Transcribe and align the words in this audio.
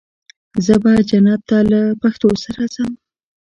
زه 0.65 0.75
به 0.83 0.91
جنت 1.09 1.41
ته 1.49 1.57
له 1.71 1.81
پښتو 2.01 2.29
سره 2.43 2.63
ځم. 2.73 2.91